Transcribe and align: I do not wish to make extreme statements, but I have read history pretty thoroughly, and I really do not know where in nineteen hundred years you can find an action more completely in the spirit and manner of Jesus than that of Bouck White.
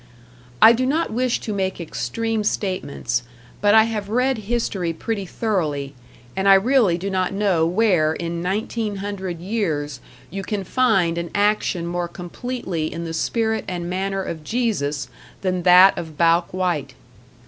I 0.63 0.73
do 0.73 0.87
not 0.87 1.11
wish 1.11 1.39
to 1.41 1.53
make 1.53 1.79
extreme 1.79 2.43
statements, 2.43 3.21
but 3.61 3.75
I 3.75 3.83
have 3.83 4.09
read 4.09 4.39
history 4.49 4.93
pretty 4.93 5.27
thoroughly, 5.27 5.93
and 6.35 6.49
I 6.49 6.55
really 6.55 6.97
do 6.97 7.11
not 7.11 7.33
know 7.33 7.67
where 7.67 8.13
in 8.13 8.41
nineteen 8.41 8.95
hundred 8.95 9.37
years 9.39 9.99
you 10.31 10.41
can 10.41 10.63
find 10.63 11.19
an 11.19 11.29
action 11.35 11.85
more 11.85 12.07
completely 12.07 12.91
in 12.91 13.03
the 13.05 13.13
spirit 13.13 13.63
and 13.67 13.91
manner 13.91 14.23
of 14.23 14.43
Jesus 14.43 15.07
than 15.41 15.61
that 15.61 15.95
of 15.99 16.17
Bouck 16.17 16.51
White. 16.51 16.95